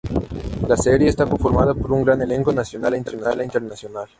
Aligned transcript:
La 0.67 0.75
serie 0.77 1.09
está 1.09 1.27
conformada 1.27 1.75
por 1.75 1.91
un 1.91 2.03
gran 2.03 2.19
elenco 2.23 2.51
nacional 2.51 2.95
e 2.95 2.97
internacional. 2.97 4.07